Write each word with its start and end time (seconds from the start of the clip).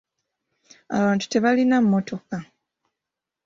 Abantu 0.97 1.23
tebaalina 1.31 1.77
mmotoka. 1.83 2.37